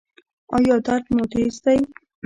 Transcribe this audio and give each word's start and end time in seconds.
ایا 0.55 0.75
درد 0.85 1.05
مو 1.15 1.23
تېز 1.31 1.55
دی؟ 1.63 1.79